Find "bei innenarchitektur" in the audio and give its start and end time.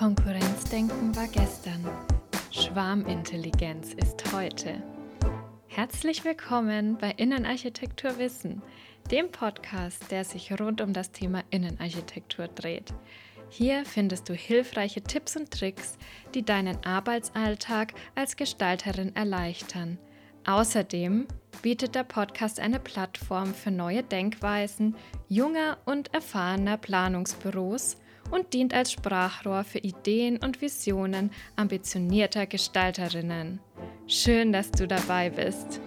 6.98-8.16